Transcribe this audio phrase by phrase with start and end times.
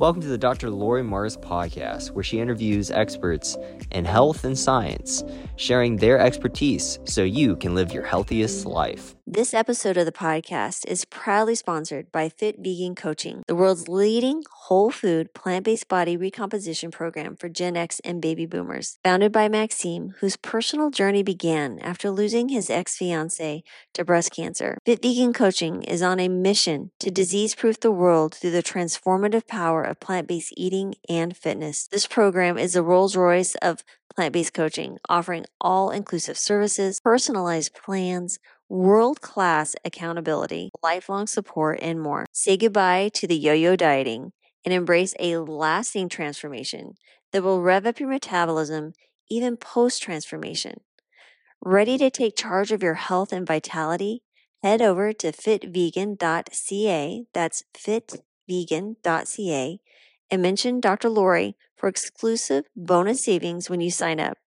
[0.00, 0.70] Welcome to the Dr.
[0.70, 3.56] Laurie Marbas podcast, where she interviews experts
[3.90, 5.24] in health and science,
[5.56, 9.16] sharing their expertise so you can live your healthiest life.
[9.30, 14.42] This episode of the podcast is proudly sponsored by Fit Vegan Coaching, the world's leading
[14.50, 18.98] whole food, plant based body recomposition program for Gen X and baby boomers.
[19.04, 23.62] Founded by Maxime, whose personal journey began after losing his ex fiance
[23.92, 28.34] to breast cancer, Fit Vegan Coaching is on a mission to disease proof the world
[28.34, 31.86] through the transformative power of plant based eating and fitness.
[31.86, 33.84] This program is the Rolls Royce of
[34.18, 42.00] plant based coaching, offering all inclusive services, personalized plans, world class accountability, lifelong support, and
[42.00, 42.26] more.
[42.32, 44.32] Say goodbye to the yo yo dieting
[44.64, 46.94] and embrace a lasting transformation
[47.30, 48.92] that will rev up your metabolism
[49.30, 50.80] even post transformation.
[51.64, 54.24] Ready to take charge of your health and vitality?
[54.64, 59.80] Head over to fitvegan.ca, that's fitvegan.ca,
[60.30, 61.08] and mention Dr.
[61.08, 64.38] Laurie for exclusive bonus savings when you sign up.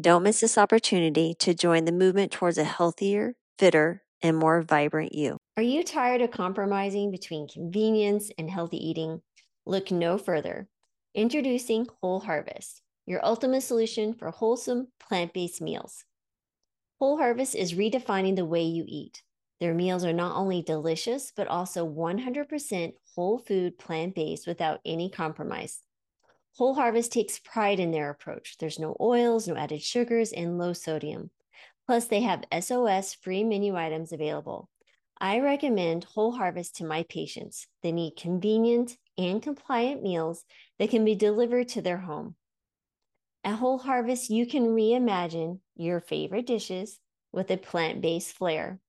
[0.00, 5.14] Don't miss this opportunity to join the movement towards a healthier, fitter, and more vibrant
[5.14, 5.38] you.
[5.56, 9.20] Are you tired of compromising between convenience and healthy eating?
[9.66, 10.68] Look no further.
[11.14, 16.04] Introducing Whole Harvest, your ultimate solution for wholesome plant based meals.
[16.98, 19.22] Whole Harvest is redefining the way you eat.
[19.60, 25.10] Their meals are not only delicious, but also 100% whole food plant based without any
[25.10, 25.80] compromise.
[26.56, 28.56] Whole Harvest takes pride in their approach.
[28.58, 31.30] There's no oils, no added sugars, and low sodium.
[31.86, 34.70] Plus, they have SOS free menu items available.
[35.20, 37.66] I recommend Whole Harvest to my patients.
[37.82, 40.44] They need convenient and compliant meals
[40.78, 42.36] that can be delivered to their home.
[43.44, 46.98] At Whole Harvest, you can reimagine your favorite dishes
[47.32, 48.80] with a plant based flair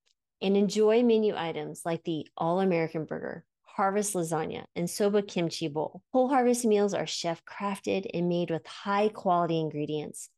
[0.42, 6.02] and enjoy menu items like the All American Burger, Harvest Lasagna, and Soba Kimchi Bowl.
[6.12, 10.30] Whole Harvest meals are chef crafted and made with high quality ingredients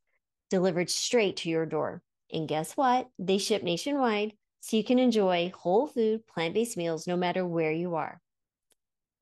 [0.50, 2.02] delivered straight to your door.
[2.32, 3.08] And guess what?
[3.18, 7.72] They ship nationwide so you can enjoy whole food, plant based meals no matter where
[7.72, 8.20] you are.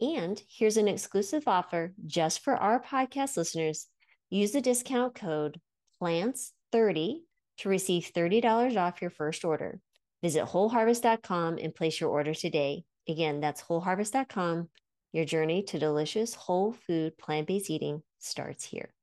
[0.01, 3.87] And here's an exclusive offer just for our podcast listeners.
[4.31, 5.61] Use the discount code
[6.01, 7.21] PLANTS30
[7.59, 9.81] to receive $30 off your first order.
[10.23, 12.85] Visit wholeharvest.com and place your order today.
[13.09, 14.69] Again, that's wholeharvest.com.
[15.13, 18.95] Your journey to delicious whole food plant based eating starts here.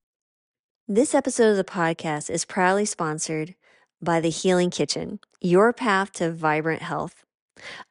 [0.87, 3.53] This episode of the podcast is proudly sponsored
[4.01, 7.25] by The Healing Kitchen, your path to vibrant health.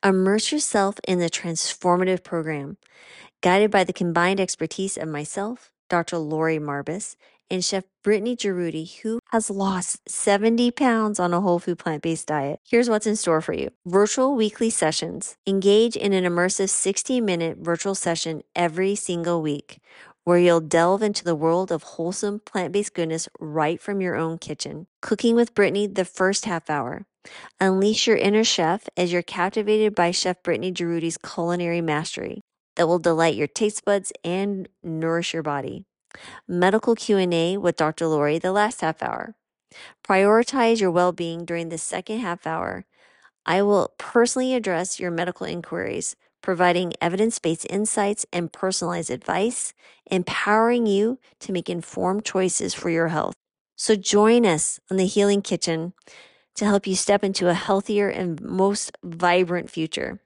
[0.03, 2.79] Immerse yourself in the transformative program,
[3.41, 6.19] guided by the combined expertise of myself, Dr.
[6.19, 7.15] Laurie Marbas,
[7.51, 12.29] and Chef Brittany Jaroudi, who has lost 70 pounds on a whole food plant based
[12.29, 12.61] diet.
[12.69, 15.37] Here's what's in store for you virtual weekly sessions.
[15.47, 19.81] Engage in an immersive 60 minute virtual session every single week
[20.29, 24.37] where you'll delve into the world of wholesome plant based goodness right from your own
[24.37, 24.87] kitchen.
[25.01, 27.07] Cooking with Brittany, the first half hour.
[27.61, 32.43] Unleash your inner chef as you're captivated by Chef Brittany Jaroudi's culinary mastery
[32.77, 35.87] that will delight your taste buds and nourish your body.
[36.47, 38.07] Medical Q&A with Dr.
[38.07, 39.35] Laurie the last half hour.
[40.05, 42.85] Prioritize your well-being during the second half hour.
[43.45, 49.75] I will personally address your medical inquiries providing evidence based insights and personalized advice,
[50.11, 53.35] empowering you to make informed choices for your health.
[53.77, 55.93] So join us on the Healing Kitchen
[56.55, 60.21] to help you step into a healthier and most vibrant future.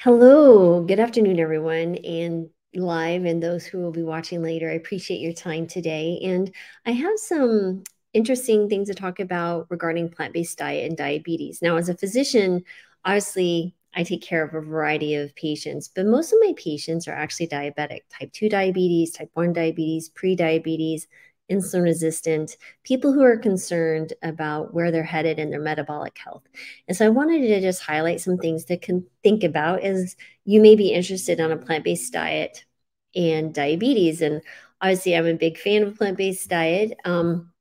[0.00, 4.70] Hello, good afternoon, everyone, and live and those who will be watching later.
[4.70, 6.20] I appreciate your time today.
[6.22, 6.52] And
[6.86, 11.60] I have some interesting things to talk about regarding plant based diet and diabetes.
[11.62, 12.64] Now, as a physician,
[13.04, 17.12] obviously I take care of a variety of patients, but most of my patients are
[17.12, 21.06] actually diabetic, type 2 diabetes, type 1 diabetes, pre-diabetes,
[21.50, 26.42] insulin resistant, people who are concerned about where they're headed in their metabolic health.
[26.86, 28.78] And so I wanted to just highlight some things to
[29.22, 32.64] think about as you may be interested on a plant-based diet
[33.14, 34.22] and diabetes.
[34.22, 34.42] And
[34.80, 36.98] obviously I'm a big fan of plant-based diet.
[37.04, 37.52] Um,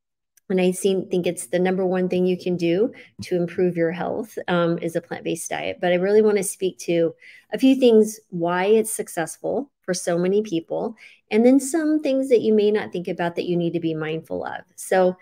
[0.50, 4.38] and I think it's the number one thing you can do to improve your health
[4.48, 5.80] um, is a plant based diet.
[5.82, 7.14] But I really want to speak to
[7.52, 10.96] a few things why it's successful for so many people,
[11.32, 13.94] and then some things that you may not think about that you need to be
[13.94, 14.62] mindful of.
[14.76, 15.18] So,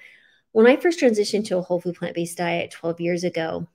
[0.52, 3.68] when I first transitioned to a whole food plant based diet 12 years ago,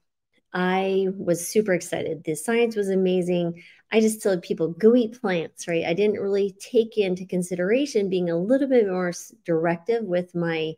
[0.53, 2.25] I was super excited.
[2.25, 3.63] The science was amazing.
[3.93, 5.85] I just told people go eat plants, right?
[5.85, 9.13] I didn't really take into consideration being a little bit more
[9.45, 10.75] directive with my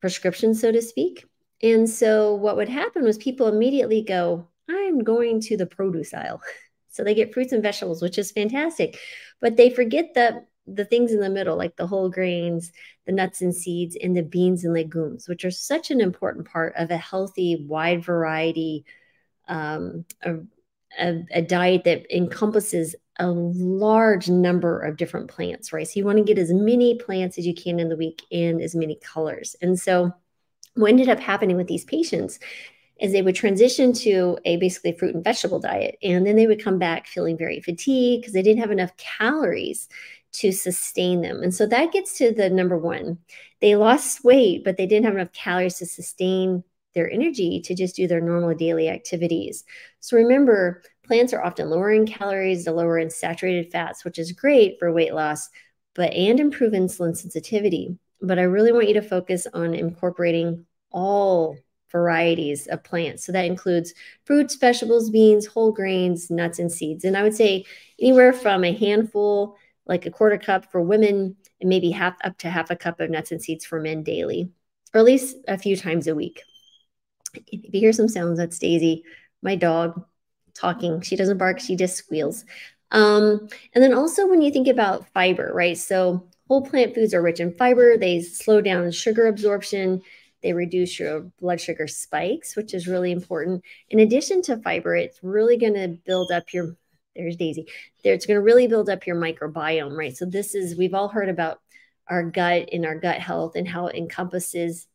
[0.00, 1.24] prescription, so to speak.
[1.62, 6.40] And so what would happen was people immediately go, I'm going to the produce aisle.
[6.94, 8.98] So they get fruits and vegetables, which is fantastic.
[9.40, 12.72] But they forget the the things in the middle, like the whole grains,
[13.06, 16.74] the nuts and seeds, and the beans and legumes, which are such an important part
[16.76, 18.84] of a healthy, wide variety,
[19.48, 20.36] um, a,
[20.98, 25.86] a, a diet that encompasses a large number of different plants, right?
[25.86, 28.60] So you want to get as many plants as you can in the week and
[28.60, 29.54] as many colors.
[29.60, 30.12] And so
[30.74, 32.38] what ended up happening with these patients
[33.00, 35.98] is they would transition to a basically fruit and vegetable diet.
[36.02, 39.88] And then they would come back feeling very fatigued because they didn't have enough calories
[40.32, 41.42] to sustain them.
[41.42, 43.18] And so that gets to the number one.
[43.60, 46.64] They lost weight, but they didn't have enough calories to sustain
[46.94, 49.64] their energy to just do their normal daily activities.
[50.00, 54.32] So remember, plants are often lower in calories, the lower in saturated fats, which is
[54.32, 55.48] great for weight loss,
[55.94, 57.96] but and improve insulin sensitivity.
[58.20, 61.56] But I really want you to focus on incorporating all
[61.90, 63.24] varieties of plants.
[63.24, 63.92] So that includes
[64.24, 67.04] fruits, vegetables, beans, whole grains, nuts, and seeds.
[67.04, 67.64] And I would say
[68.00, 69.56] anywhere from a handful,
[69.86, 73.10] like a quarter cup for women, and maybe half up to half a cup of
[73.10, 74.50] nuts and seeds for men daily,
[74.94, 76.42] or at least a few times a week.
[77.34, 79.04] If you hear some sounds, that's Daisy,
[79.42, 80.04] my dog,
[80.54, 81.00] talking.
[81.00, 82.44] She doesn't bark, she just squeals.
[82.90, 85.78] Um, and then also when you think about fiber, right?
[85.78, 90.02] So whole plant foods are rich in fiber, they slow down sugar absorption,
[90.42, 93.64] they reduce your blood sugar spikes, which is really important.
[93.88, 96.76] In addition to fiber, it's really going to build up your
[97.14, 97.66] there's Daisy.
[98.02, 100.16] There, it's going to really build up your microbiome, right?
[100.16, 101.60] So this is we've all heard about
[102.08, 104.86] our gut and our gut health and how it encompasses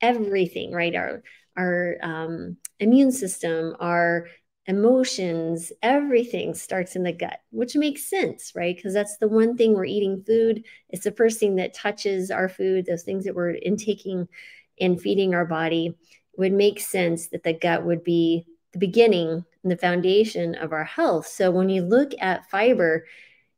[0.00, 0.94] everything, right?
[0.94, 1.22] Our
[1.56, 4.26] our um, immune system, our
[4.66, 8.74] emotions, everything starts in the gut, which makes sense, right?
[8.74, 10.64] Because that's the one thing we're eating food.
[10.90, 14.28] It's the first thing that touches our food, those things that we're intaking
[14.80, 15.86] and feeding our body.
[15.86, 20.72] It would make sense that the gut would be the beginning and the foundation of
[20.72, 21.26] our health.
[21.26, 23.04] So when you look at fiber,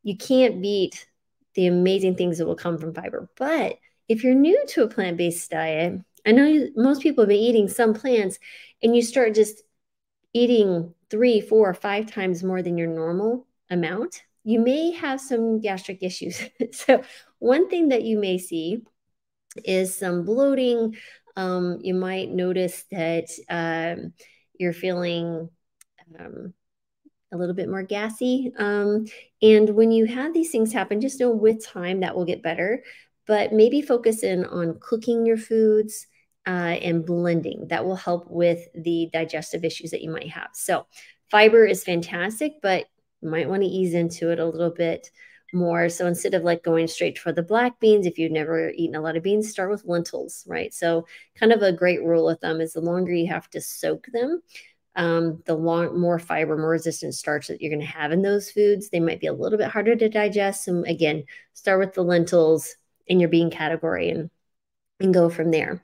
[0.03, 1.07] you can't beat
[1.53, 3.29] the amazing things that will come from fiber.
[3.37, 3.77] But
[4.09, 7.37] if you're new to a plant based diet, I know you, most people have been
[7.37, 8.39] eating some plants
[8.83, 9.63] and you start just
[10.33, 16.03] eating three, four, five times more than your normal amount, you may have some gastric
[16.03, 16.41] issues.
[16.73, 17.03] so,
[17.39, 18.83] one thing that you may see
[19.63, 20.97] is some bloating.
[21.37, 24.15] Um, you might notice that um,
[24.59, 25.51] you're feeling
[26.19, 26.55] um,
[27.33, 28.53] a little bit more gassy.
[28.59, 29.07] Um,
[29.43, 32.83] and when you have these things happen, just know with time that will get better.
[33.27, 36.07] But maybe focus in on cooking your foods
[36.47, 37.67] uh, and blending.
[37.69, 40.49] That will help with the digestive issues that you might have.
[40.55, 40.87] So,
[41.31, 42.87] fiber is fantastic, but
[43.21, 45.11] you might want to ease into it a little bit
[45.53, 45.89] more.
[45.89, 49.01] So instead of like going straight for the black beans, if you've never eaten a
[49.01, 50.73] lot of beans, start with lentils, right?
[50.75, 51.07] So
[51.39, 54.43] kind of a great rule of thumb is the longer you have to soak them,
[54.97, 58.51] um, the long, more fiber, more resistant starch that you're going to have in those
[58.51, 58.89] foods.
[58.89, 60.69] They might be a little bit harder to digest.
[60.69, 61.25] And again,
[61.55, 62.75] start with the lentils
[63.07, 64.31] in your bean category and,
[65.01, 65.83] and go from there.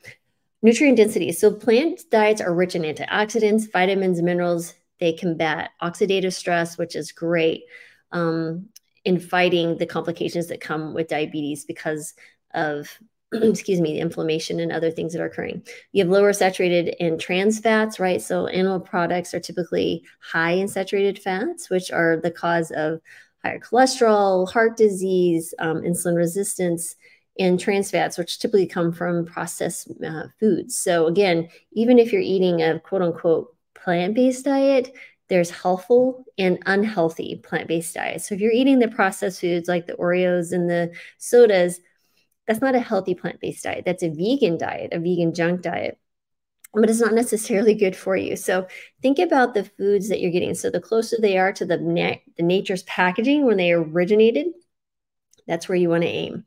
[0.62, 1.30] Nutrient density.
[1.32, 4.74] So plant diets are rich in antioxidants, vitamins, minerals.
[4.98, 7.64] They combat oxidative stress, which is great.
[8.10, 8.68] Um,
[9.04, 12.14] in fighting the complications that come with diabetes because
[12.54, 12.98] of
[13.42, 15.66] excuse me, the inflammation and other things that are occurring.
[15.92, 18.20] You have lower saturated and trans fats, right?
[18.20, 23.00] So animal products are typically high in saturated fats, which are the cause of
[23.42, 26.96] higher cholesterol, heart disease, um, insulin resistance,
[27.38, 30.76] and trans fats, which typically come from processed uh, foods.
[30.76, 34.94] So again, even if you're eating a quote unquote plant-based diet,
[35.28, 38.28] there's healthful and unhealthy plant-based diets.
[38.28, 41.80] So if you're eating the processed foods like the Oreos and the sodas,
[42.46, 43.84] that's not a healthy plant-based diet.
[43.84, 45.98] That's a vegan diet, a vegan junk diet.
[46.74, 48.34] But it's not necessarily good for you.
[48.36, 48.66] So
[49.00, 50.54] think about the foods that you're getting.
[50.54, 54.48] So the closer they are to the, na- the nature's packaging when they originated,
[55.46, 56.44] that's where you want to aim.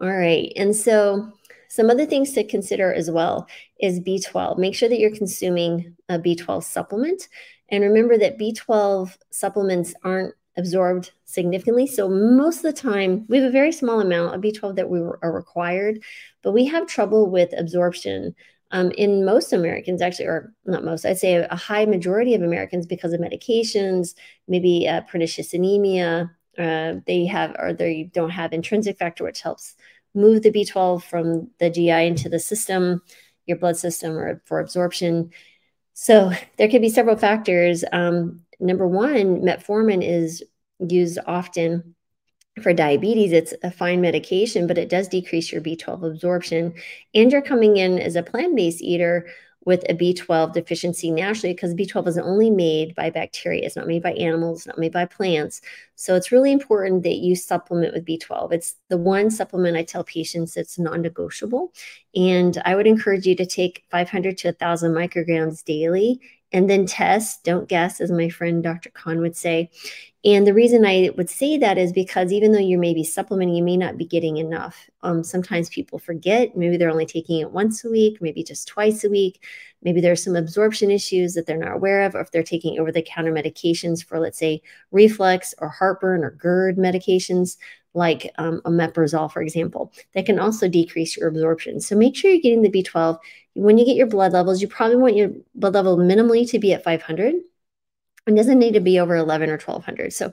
[0.00, 0.52] All right.
[0.56, 1.32] And so
[1.68, 3.48] some other things to consider as well
[3.80, 4.58] is B12.
[4.58, 7.28] Make sure that you're consuming a B12 supplement.
[7.70, 11.86] And remember that B12 supplements aren't absorbed significantly.
[11.86, 15.00] So most of the time, we have a very small amount of B12 that we
[15.00, 16.02] are required,
[16.42, 18.34] but we have trouble with absorption
[18.72, 22.84] um, in most Americans, actually, or not most, I'd say a, high majority of Americans
[22.84, 24.14] because of medications,
[24.48, 26.30] maybe uh, pernicious anemia.
[26.58, 29.76] Uh, they have or they don't have intrinsic factor, which helps
[30.14, 33.02] move the B12 from the GI into the system,
[33.44, 35.30] your blood system, or for absorption.
[35.92, 37.84] So there could be several factors.
[37.92, 40.42] Um, number one, metformin is
[40.78, 41.94] used often
[42.62, 43.32] for diabetes.
[43.32, 46.74] It's a fine medication, but it does decrease your B12 absorption.
[47.14, 49.26] And you're coming in as a plant based eater
[49.66, 53.66] with a B12 deficiency naturally because B12 is only made by bacteria.
[53.66, 55.60] It's not made by animals, not made by plants.
[55.96, 58.52] So it's really important that you supplement with B12.
[58.52, 61.72] It's the one supplement I tell patients that's non negotiable.
[62.14, 66.20] And I would encourage you to take 500 to 1,000 micrograms daily
[66.52, 68.90] and then test, don't guess, as my friend Dr.
[68.90, 69.70] Khan would say.
[70.24, 73.54] And the reason I would say that is because even though you may be supplementing,
[73.54, 74.90] you may not be getting enough.
[75.02, 76.56] Um, sometimes people forget.
[76.56, 79.44] Maybe they're only taking it once a week, maybe just twice a week.
[79.82, 82.90] Maybe there's some absorption issues that they're not aware of, or if they're taking over
[82.90, 87.56] the counter medications for, let's say, reflux or heartburn or GERD medications,
[87.96, 91.80] like um, omeprazole, for example, that can also decrease your absorption.
[91.80, 93.18] So make sure you're getting the B12.
[93.54, 96.72] When you get your blood levels, you probably want your blood level minimally to be
[96.72, 97.34] at 500
[98.26, 100.12] it doesn't need to be over 11 or 1200.
[100.12, 100.32] So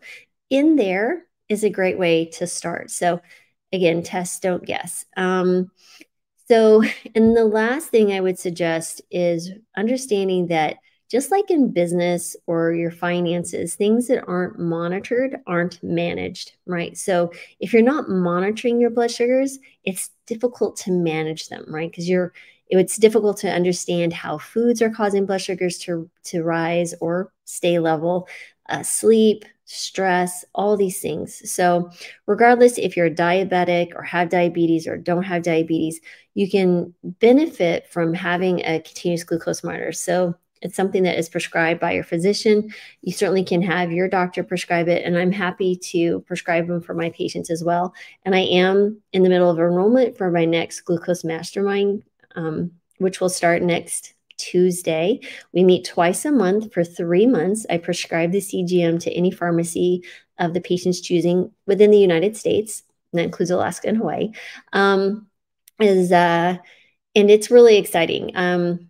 [0.49, 2.91] in there is a great way to start.
[2.91, 3.21] So
[3.71, 5.05] again, test, don't guess.
[5.15, 5.71] Um,
[6.47, 6.83] so,
[7.15, 10.77] and the last thing I would suggest is understanding that
[11.13, 16.97] just like in business or your finances, things that aren't monitored aren't managed, right?
[16.97, 21.91] So if you're not monitoring your blood sugars, it's difficult to manage them, right?
[21.91, 22.33] Because you're
[22.67, 27.77] it's difficult to understand how foods are causing blood sugars to, to rise or stay
[27.77, 28.27] level,
[28.69, 31.47] uh, sleep, stress, all these things.
[31.51, 31.91] So,
[32.25, 36.01] regardless if you're diabetic or have diabetes or don't have diabetes,
[36.33, 39.91] you can benefit from having a continuous glucose monitor.
[39.91, 42.73] So, it's something that is prescribed by your physician.
[43.01, 46.95] You certainly can have your doctor prescribe it, and I'm happy to prescribe them for
[46.95, 47.93] my patients as well.
[48.23, 52.03] And I am in the middle of enrollment for my next glucose mastermind
[52.35, 55.19] um, which will start next Tuesday.
[55.53, 57.65] We meet twice a month for three months.
[57.69, 60.03] I prescribe the CGM to any pharmacy
[60.39, 62.83] of the patient's choosing within the United States.
[63.11, 64.31] And that includes Alaska and Hawaii.
[64.71, 65.27] Um,
[65.79, 66.57] is uh,
[67.15, 68.31] and it's really exciting.
[68.35, 68.89] Um,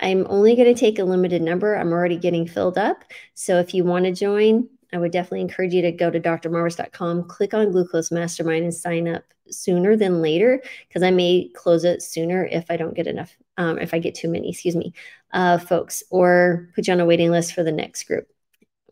[0.00, 1.74] I'm only going to take a limited number.
[1.74, 3.04] I'm already getting filled up.
[3.34, 7.28] So if you want to join, I would definitely encourage you to go to drmarbas.com,
[7.28, 12.02] click on Glucose Mastermind, and sign up sooner than later because I may close it
[12.02, 14.92] sooner if I don't get enough, um, if I get too many, excuse me,
[15.32, 18.26] uh, folks, or put you on a waiting list for the next group,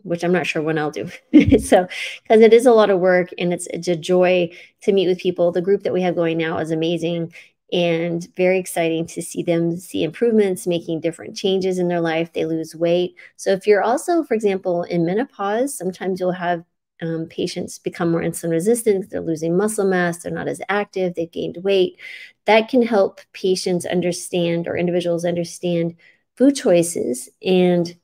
[0.03, 1.09] which I'm not sure when I'll do.
[1.59, 1.89] so,
[2.23, 4.51] because it is a lot of work and it's, it's a joy
[4.83, 5.51] to meet with people.
[5.53, 7.33] The group that we have going now is amazing
[7.73, 12.33] and very exciting to see them see improvements, making different changes in their life.
[12.33, 13.17] They lose weight.
[13.37, 16.65] So, if you're also, for example, in menopause, sometimes you'll have
[17.03, 21.31] um, patients become more insulin resistant, they're losing muscle mass, they're not as active, they've
[21.31, 21.99] gained weight.
[22.47, 25.97] That can help patients understand or individuals understand
[26.37, 27.95] food choices and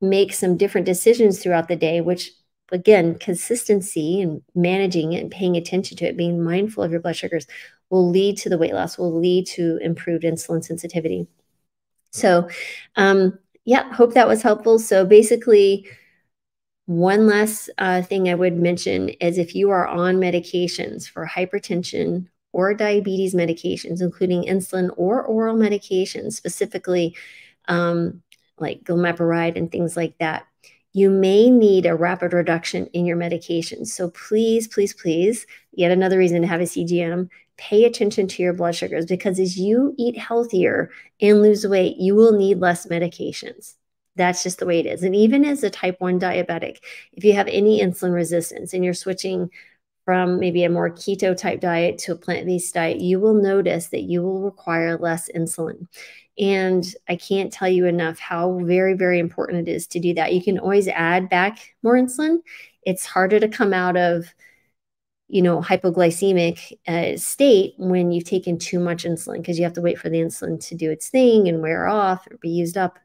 [0.00, 2.32] make some different decisions throughout the day, which
[2.70, 7.16] again, consistency and managing it and paying attention to it, being mindful of your blood
[7.16, 7.46] sugars
[7.90, 11.26] will lead to the weight loss, will lead to improved insulin sensitivity.
[12.10, 12.48] So,
[12.96, 14.78] um, yeah, hope that was helpful.
[14.78, 15.88] So basically,
[16.86, 22.28] one last uh, thing I would mention is if you are on medications for hypertension
[22.52, 27.14] or diabetes medications, including insulin or oral medications, specifically
[27.68, 28.22] um,
[28.58, 30.46] like glimepiride and things like that,
[30.98, 33.84] you may need a rapid reduction in your medication.
[33.84, 38.52] So please, please, please, yet another reason to have a CGM, pay attention to your
[38.52, 40.90] blood sugars because as you eat healthier
[41.20, 43.74] and lose weight, you will need less medications.
[44.16, 45.04] That's just the way it is.
[45.04, 46.78] And even as a type 1 diabetic,
[47.12, 49.50] if you have any insulin resistance and you're switching
[50.04, 53.88] from maybe a more keto type diet to a plant based diet, you will notice
[53.88, 55.86] that you will require less insulin.
[56.38, 60.32] And I can't tell you enough how very, very important it is to do that.
[60.32, 62.38] You can always add back more insulin.
[62.82, 64.32] It's harder to come out of
[65.30, 69.82] you know hypoglycemic uh, state when you've taken too much insulin because you have to
[69.82, 72.98] wait for the insulin to do its thing and wear off or be used up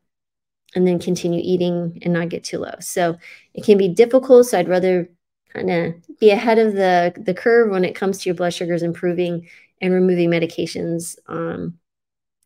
[0.75, 2.73] and then continue eating and not get too low.
[2.79, 3.17] So
[3.53, 4.47] it can be difficult.
[4.47, 5.09] So I'd rather
[5.53, 8.83] kind of be ahead of the, the curve when it comes to your blood sugars
[8.83, 9.47] improving
[9.81, 11.77] and removing medications um,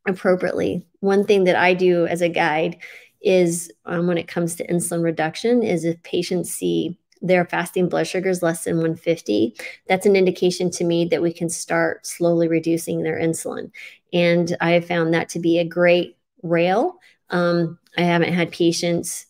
[0.08, 0.86] appropriately.
[1.02, 2.78] One thing that I do as a guide
[3.22, 8.08] is um, when it comes to insulin reduction is if patients see their fasting blood
[8.08, 9.56] sugars less than 150,
[9.88, 13.72] that's an indication to me that we can start slowly reducing their insulin.
[14.14, 17.00] And I have found that to be a great rail
[17.30, 19.26] um, I haven't had patients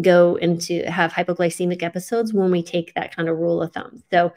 [0.00, 4.02] go into have hypoglycemic episodes when we take that kind of rule of thumb.
[4.10, 4.32] So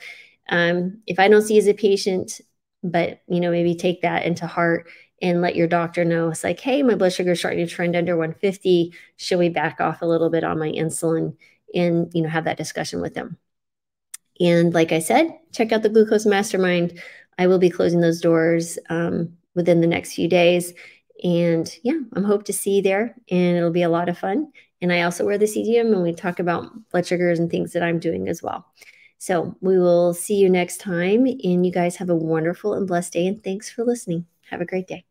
[0.50, 2.40] um, if I don't see as a patient,
[2.84, 4.88] but you know maybe take that into heart
[5.22, 7.96] and let your doctor know it's like, hey, my blood sugar is starting to trend
[7.96, 8.94] under 150.
[9.18, 11.36] Should we back off a little bit on my insulin
[11.74, 13.38] and you know have that discussion with them?
[14.40, 17.02] And like I said, check out the Glucose Mastermind.
[17.40, 20.74] I will be closing those doors um, within the next few days
[21.24, 24.52] And yeah, I'm hope to see you there and it'll be a lot of fun.
[24.82, 27.84] And I also wear the CGM and we talk about blood sugars and things that
[27.84, 28.68] I'm doing as well.
[29.20, 31.28] So we will see you next time.
[31.28, 33.28] And you guys have a wonderful and blessed day.
[33.28, 34.28] And thanks for listening.
[34.50, 35.06] Have a great day.